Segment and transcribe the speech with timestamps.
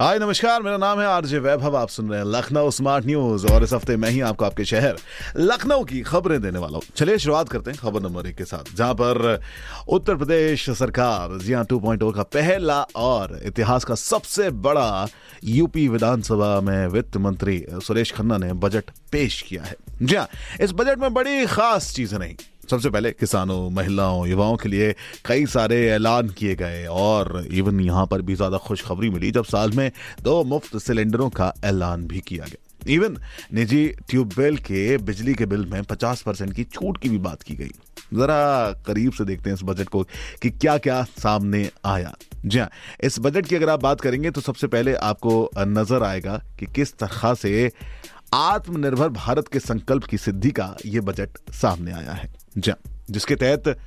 [0.00, 3.62] हाय, नमस्कार, मेरा नाम है आरजे वैभव, आप सुन रहे हैं लखनऊ स्मार्ट न्यूज़ और
[3.62, 4.96] इस हफ़्ते मैं ही आपको आपके शहर
[5.36, 8.74] लखनऊ की खबरें देने वाला हूँ। चलिए, शुरुआत करते हैं खबर नंबर एक के साथ,
[8.76, 9.40] जहाँ पर
[9.88, 15.08] उत्तर प्रदेश सरकार जी हाँ टू का पहला और इतिहास का सबसे बड़ा
[15.44, 20.28] यूपी विधानसभा में वित्त मंत्री सुरेश खन्ना ने बजट पेश किया है। जी हाँ
[20.60, 22.34] इस बजट में बड़ी खास चीज़ें नहीं
[22.70, 28.06] सबसे पहले किसानों, महिलाओं, युवाओं के लिए कई सारे ऐलान किए गए और इवन यहाँ
[28.06, 29.90] पर भी ज़्यादा खुशखबरी मिली जब साल में
[30.22, 33.16] दो मुफ़्त सिलेंडरों का ऐलान भी किया गया। इवन
[33.54, 37.54] निजी ट्यूबवेल के बिजली के बिल में 50 परसेंट की छूट की भी बात की
[37.54, 37.70] गई।
[38.14, 40.02] जरा करीब से देखते हैं इस बजट को
[40.42, 42.14] कि क्या क्या सामने आया।
[42.46, 42.68] जी हाँ
[43.04, 46.96] इस बजट की अगर आप बात करेंगे तो सबसे पहले आपको नज़र आएगा कि किस
[46.98, 47.70] तरह से
[48.34, 52.72] आत्मनिर्भर भारत के संकल्प की सिद्धि का यह बजट सामने आया है। जी
[53.10, 53.78] जिसके तहत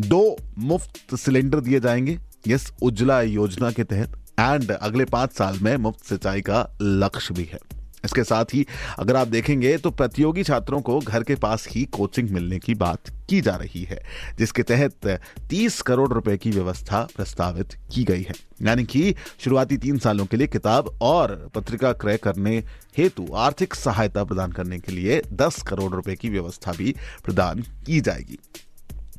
[0.00, 5.76] दो मुफ़्त सिलेंडर दिए जाएँगे। यस, उज्ज्वला योजना के तहत। एंड अगले पाँच साल में
[5.76, 7.58] मुफ़्त सिंचाई का लक्ष्य भी है।
[8.04, 8.66] इसके साथ ही
[8.98, 13.10] अगर आप देखेंगे तो प्रतियोगी छात्रों को घर के पास ही कोचिंग मिलने की बात
[13.28, 13.98] की जा रही है,
[14.38, 15.06] जिसके तहत
[15.48, 20.36] 30 करोड़ रुपए की व्यवस्था प्रस्तावित की गई है। यानी कि शुरुआती तीन सालों के
[20.36, 22.56] लिए किताब और पत्रिका क्रय करने
[22.98, 28.00] हेतु आर्थिक सहायता प्रदान करने के लिए 10 करोड़ रुपए की व्यवस्था भी प्रदान की
[28.00, 28.38] जाएगी।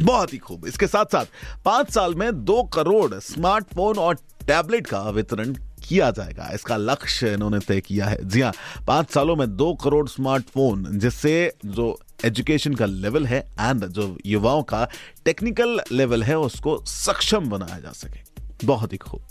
[0.02, 1.26] बहुत ही खूब। इसके साथ साथ
[1.66, 4.16] पाँच साल में दो करोड़ स्मार्टफ़ोन और
[4.48, 5.56] टैबलेट का वितरण
[5.90, 8.54] किया जाएगा। इसका लक्ष्य इन्होंने तय किया है। जी हाँ
[8.88, 14.64] पाँच सालों में दो करोड़ स्मार्टफ़ोन, जिससे जो एजुकेशन का लेवल है एंड जो युवाओं
[14.64, 14.88] का
[15.26, 19.22] टेक्निकल लेवल है, उसको सक्षम बनाया जा सके। बहुत ही खूब।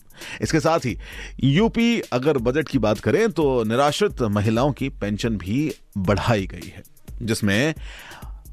[0.43, 0.97] इसके साथ ही
[1.45, 6.83] यूपी अगर बजट की बात करें तो निराश्रित महिलाओं की पेंशन भी बढ़ाई गई है,
[7.23, 7.75] जिसमें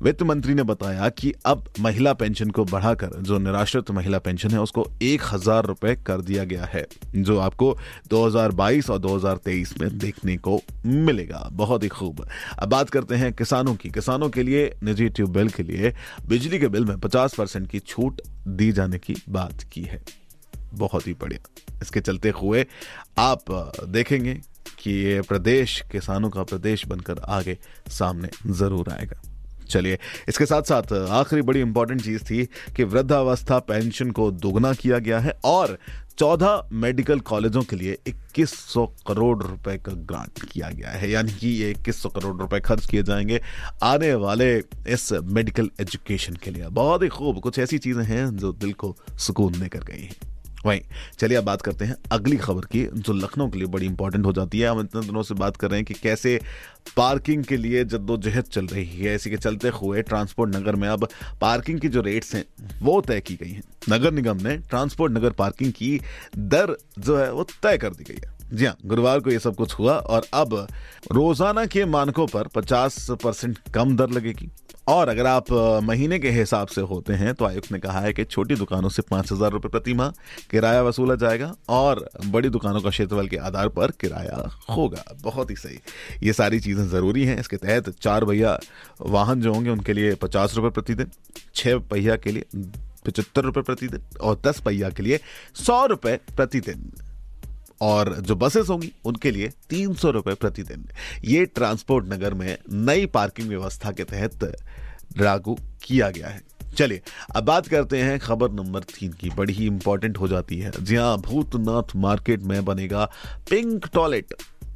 [0.03, 4.59] वित्त मंत्री ने बताया कि अब महिला पेंशन को बढ़ाकर, जो निराश्रित महिला पेंशन है,
[4.59, 7.77] उसको एक हज़ार रुपए कर दिया गया है, जो आपको
[8.09, 12.27] 2022 और 2023 में देखने को मिलेगा। बहुत ही खूब।
[12.59, 15.93] अब बात करते हैं किसानों की। किसानों के लिए, निजी ट्यूबवेल के लिए,
[16.27, 20.03] बिजली के बिल में 50 परसेंट की छूट दी जाने की बात की है।
[20.73, 22.65] बहुत ही बढ़िया। इसके चलते हुए
[23.17, 23.43] आप
[23.87, 24.41] देखेंगे
[24.79, 27.57] कि ये प्रदेश, किसानों का प्रदेश बनकर आगे
[27.89, 29.32] सामने ज़रूर आएगा।
[29.69, 34.99] चलिए, इसके साथ साथ आखिरी बड़ी इंपॉर्टेंट चीज़ थी कि वृद्धावस्था पेंशन को दोगुना किया
[34.99, 35.77] गया है और
[36.17, 41.47] चौदह मेडिकल कॉलेजों के लिए 2100 करोड़ रुपए का ग्रांट किया गया है। यानी कि
[41.47, 43.41] ये 2100 करोड़ रुपए खर्च किए जाएँगे
[43.83, 44.53] आने वाले
[44.87, 48.95] इस मेडिकल एजुकेशन के लिए। बहुत ही खूब, कुछ ऐसी चीज़ें हैं जो दिल को
[49.17, 50.32] सुकून देकर गई हैं।
[50.65, 50.81] वहीं,
[51.19, 54.33] चलिए अब बात करते हैं अगली खबर की, जो लखनऊ के लिए बड़ी इंपॉर्टेंट हो
[54.33, 56.39] जाती है। हम इतने दिनों से बात कर रहे हैं कि कैसे
[56.97, 61.07] पार्किंग के लिए जद्दोजहद चल रही है। इसी के चलते हुए ट्रांसपोर्ट नगर में अब
[61.41, 62.45] पार्किंग की जो रेट्स हैं,
[62.81, 66.01] वो तय की गई हैं। नगर निगम ने ट्रांसपोर्ट नगर पार्किंग की
[66.37, 69.55] दर जो है, वो तय कर दी गई है। जी हाँ गुरुवार को ये सब
[69.55, 70.53] कुछ हुआ और अब
[71.11, 74.49] रोज़ाना के मानकों पर 50 परसेंट कम दर लगेगी।
[74.87, 75.51] और अगर आप
[75.83, 79.01] महीने के हिसाब से होते हैं तो आयुक्त ने कहा है कि छोटी दुकानों से
[79.01, 80.09] पाँच हज़ार रुपए प्रति माह
[80.51, 85.55] किराया वसूला जाएगा और बड़ी दुकानों का क्षेत्रफल के आधार पर किराया होगा। बहुत ही
[85.55, 85.79] सही।
[86.23, 88.57] ये सारी चीज़ें ज़रूरी हैं। इसके तहत चार भैया
[89.01, 91.11] वाहन जो होंगे, उनके लिए पचास रुपए प्रतिदिन,
[91.55, 92.45] छह पहिया के लिए
[93.05, 95.19] पचहत्तर रुपए प्रतिदिन और दस पहिया के लिए
[95.57, 96.91] सौ रुपए प्रतिदिन।
[97.83, 100.87] और जो बसेस होंगी, उनके लिए तीन सौ रुपए प्रतिदिन।
[101.23, 104.43] ये ट्रांसपोर्ट नगर में नई पार्किंग व्यवस्था के तहत
[105.17, 106.41] लागू किया गया है।
[106.77, 107.01] चलिए,
[107.35, 110.95] अब बात करते हैं खबर नंबर तीन की। बड़ी ही इंपॉर्टेंट हो जाती है। जी
[110.95, 113.05] हाँ भूतनाथ मार्केट में बनेगा
[113.49, 114.33] पिंक टॉयलेट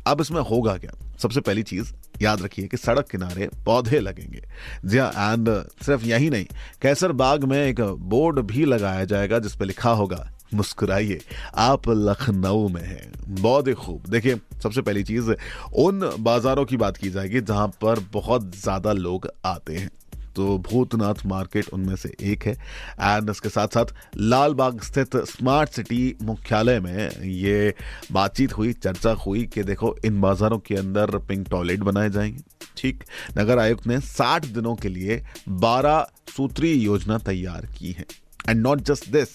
[0.07, 0.91] अब इसमें होगा क्या?
[1.19, 4.44] सबसे पहली चीज़ याद रखिए कि सड़क किनारे पौधे लगेंगे।
[4.85, 5.50] जी हाँ एंड
[5.85, 6.45] सिर्फ़ यही नहीं
[6.81, 11.19] कैसर बाग में एक बोर्ड भी लगाया जाएगा, जिस पर लिखा होगा मुस्कुराइए।
[11.55, 15.31] आप लखनऊ में हैं। बहुत ही खूब। देखिए, सबसे पहली चीज़,
[15.75, 19.89] उन बाजारों की बात की जाएगी जहाँ पर बहुत ज़्यादा लोग आते हैं।
[20.35, 22.51] तो भूतनाथ मार्केट उनमें से एक है
[23.01, 23.85] एंड इसके साथ साथ
[24.17, 27.73] लाल बाग स्थित स्मार्ट सिटी मुख्यालय में ये
[28.11, 32.43] बातचीत हुई, चर्चा हुई कि देखो, इन बाजारों के अंदर पिंक टॉयलेट बनाए जाएँगे।
[32.77, 33.03] ठीक।
[33.38, 36.07] नगर आयुक्त ने 60 दिनों के लिए 12
[36.38, 38.05] सूत्री योजना तैयार की है।
[38.49, 39.27] And not just this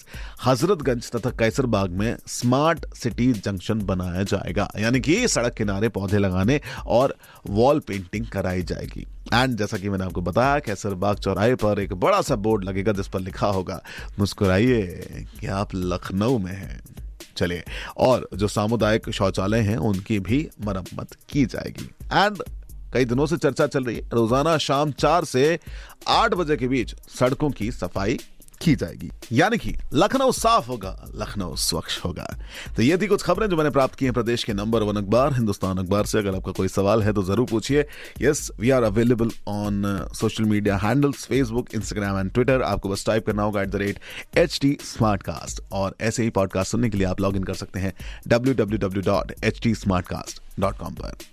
[0.45, 6.61] Hazratganj तथा कैसरबाग में स्मार्ट सिटी जंक्शन बनाया जाएगा। यानी कि सड़क किनारे पौधे लगाने
[6.85, 7.15] और
[7.49, 12.21] वॉल पेंटिंग कराई जाएगी। एंड जैसा कि मैंने आपको बताया कैसरबाग चौराहे पर एक बड़ा
[12.21, 13.81] सा बोर्ड लगेगा, जिस पर लिखा होगा,
[14.19, 14.81] मुस्कुराइए,
[15.39, 16.81] कि आप लखनऊ में हैं।
[17.37, 17.63] चलिए,
[17.97, 22.43] और जो सामुदायिक शौचालय हैं, उनकी भी मरम्मत की जाएगी। एंड
[22.93, 25.59] कई दिनों से चर्चा चल रही है। रोज़ाना शाम चार से
[26.07, 28.19] आठ बजे के बीच सड़कों की सफ़ाई
[28.63, 32.27] की जाएगी। यानी कि लखनऊ साफ़ होगा, लखनऊ स्वच्छ होगा।
[32.75, 35.33] तो ये थी कुछ खबरें जो मैंने प्राप्त की हैं प्रदेश के नंबर वन अखबार,
[35.33, 37.85] हिंदुस्तान अखबार से। अगर आपका कोई सवाल है तो ज़रूर पूछिए।
[38.21, 39.83] Yes we are available on
[40.15, 43.99] social media handles Facebook Instagram and Twitter आपको बस टाइप करना होगा at the rate
[44.37, 44.77] H T
[45.23, 47.93] Smartcast और ऐसे ही पॉडकास्ट सुनने के लिए आप लॉग इन कर सकते हैं
[48.27, 49.75] W W W dot H T
[50.07, 51.32] Smartcast dot com पर।